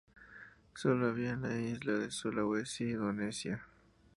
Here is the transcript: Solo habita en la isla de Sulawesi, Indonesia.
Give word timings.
Solo 0.73 1.09
habita 1.09 1.33
en 1.33 1.41
la 1.43 1.59
isla 1.59 1.93
de 1.93 2.09
Sulawesi, 2.09 2.85
Indonesia. 2.89 3.67